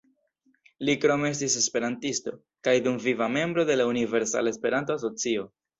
Li 0.87 0.95
krome 1.03 1.29
estis 1.33 1.57
esperantisto, 1.61 2.33
kaj 2.69 2.75
dumviva 2.89 3.31
membro 3.39 3.69
de 3.73 3.79
la 3.81 3.91
Universala 3.95 4.57
Esperanto-Asocio. 4.59 5.51